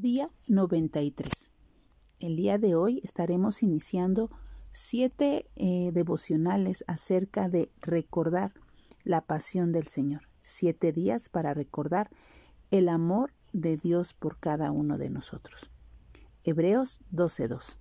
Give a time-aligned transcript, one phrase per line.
[0.00, 1.50] Día 93.
[2.20, 4.30] El día de hoy estaremos iniciando
[4.70, 8.54] siete eh, devocionales acerca de recordar
[9.02, 10.28] la pasión del Señor.
[10.44, 12.10] Siete días para recordar
[12.70, 15.72] el amor de Dios por cada uno de nosotros.
[16.44, 17.78] Hebreos 12.2.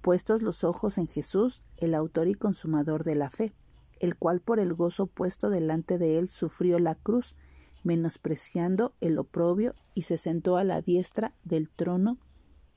[0.00, 3.54] Puestos los ojos en Jesús, el autor y consumador de la fe,
[4.00, 7.36] el cual por el gozo puesto delante de él sufrió la cruz,
[7.82, 12.18] menospreciando el oprobio, y se sentó a la diestra del trono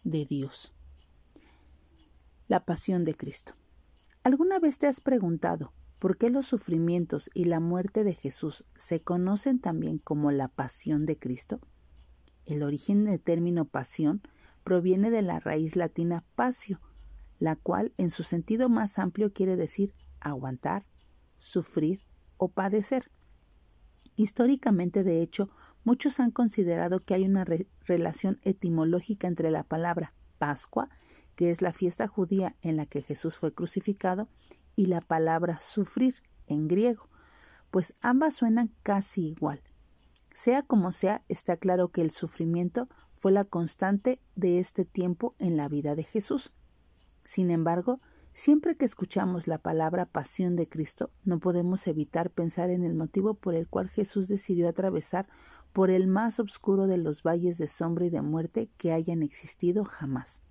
[0.04, 0.74] de Dios.
[2.48, 3.54] La pasión de Cristo.
[4.24, 9.02] ¿Alguna vez te has preguntado por qué los sufrimientos y la muerte de Jesús se
[9.02, 11.60] conocen también como la pasión de Cristo?
[12.46, 14.22] El origen del término pasión
[14.64, 16.82] proviene de la raíz latina pasio,
[17.40, 20.86] la cual en su sentido más amplio quiere decir aguantar,
[21.38, 22.06] sufrir
[22.38, 23.12] o padecer.
[24.16, 25.50] Históricamente, de hecho,
[25.84, 27.46] muchos han considerado que hay una
[27.86, 30.90] relación etimológica entre la palabra Pascua,
[31.36, 34.28] que es la fiesta judía en la que Jesús fue crucificado,
[34.76, 36.16] y la palabra sufrir
[36.48, 37.10] en griego,
[37.72, 39.62] pues ambas suenan casi igual.
[40.34, 45.58] Sea como sea, está claro que el sufrimiento fue la constante de este tiempo en
[45.58, 46.52] la vida de Jesús.
[47.24, 48.02] Sin embargo,
[48.36, 53.36] Siempre que escuchamos la palabra pasión de Cristo, no podemos evitar pensar en el motivo
[53.36, 55.28] por el cual Jesús decidió atravesar
[55.72, 59.86] por el más oscuro de los valles de sombra y de muerte que hayan existido
[59.86, 60.42] jamás.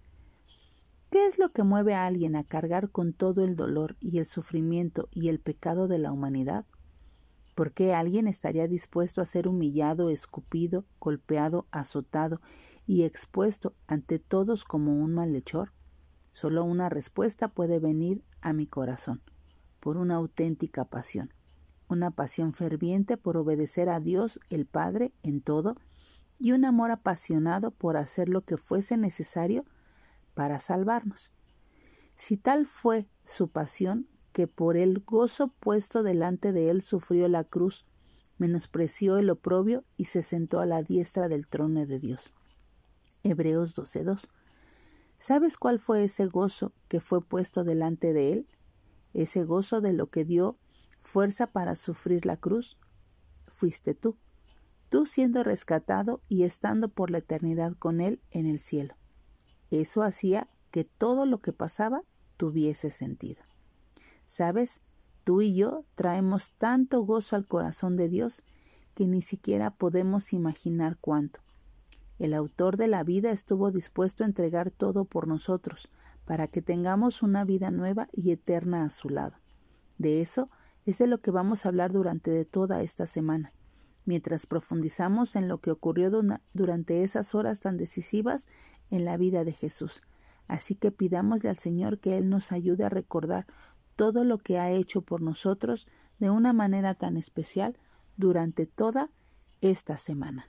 [1.11, 4.27] ¿Qué es lo que mueve a alguien a cargar con todo el dolor y el
[4.27, 6.65] sufrimiento y el pecado de la humanidad?
[7.57, 12.41] ¿Por qué alguien estaría dispuesto a ser humillado, escupido, golpeado, azotado
[12.87, 15.73] y expuesto ante todos como un malhechor?
[16.33, 19.23] Solo una respuesta puede venir a mi corazón,
[19.81, 21.33] por una auténtica pasión,
[21.89, 25.77] una pasión ferviente por obedecer a Dios el Padre en todo
[26.39, 29.65] y un amor apasionado por hacer lo que fuese necesario
[30.35, 31.31] para salvarnos.
[32.17, 37.45] Si tal fue su pasión, que por el gozo puesto delante de él sufrió la
[37.45, 37.85] cruz,
[38.39, 42.33] menospreció el oprobio y se sentó a la diestra del trono de Dios.
[43.23, 44.29] Hebreos 12.2
[45.23, 48.49] ¿Sabes cuál fue ese gozo que fue puesto delante de él?
[49.15, 50.59] Ese gozo de lo que dio
[51.01, 52.77] fuerza para sufrir la cruz.
[53.47, 54.17] Fuiste tú,
[54.89, 58.97] tú siendo rescatado y estando por la eternidad con él en el cielo.
[59.71, 62.03] Eso hacía que todo lo que pasaba
[62.37, 63.45] tuviese sentido.
[64.27, 64.81] ¿Sabes?
[65.23, 68.43] Tú y yo traemos tanto gozo al corazón de Dios
[68.97, 71.43] que ni siquiera podemos imaginar cuánto.
[72.19, 75.89] El autor de la vida estuvo dispuesto a entregar todo por nosotros,
[76.25, 79.37] para que tengamos una vida nueva y eterna a su lado.
[79.99, 80.51] De eso
[80.85, 83.53] es de lo que vamos a hablar durante toda esta semana,
[84.05, 86.11] mientras profundizamos en lo que ocurrió
[86.53, 88.47] durante esas horas tan decisivas
[88.91, 90.01] en la vida de Jesús.
[90.49, 93.47] Así que pidámosle al Señor que Él nos ayude a recordar
[93.97, 95.87] todo lo que ha hecho por nosotros
[96.19, 97.77] de una manera tan especial
[98.17, 99.11] durante toda
[99.61, 100.47] esta semana.